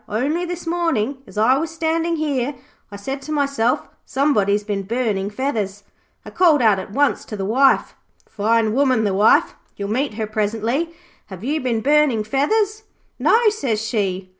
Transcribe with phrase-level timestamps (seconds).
[0.09, 2.55] Only this morning, as I was standing here,
[2.91, 5.83] I said to myself "somebody's been burning feathers".
[6.25, 7.93] I called out at once to the wife
[8.27, 10.89] fine woman, the wife, you'll meet her presently
[11.27, 12.81] "Have you been burning feathers?"
[13.19, 14.29] "No", says she.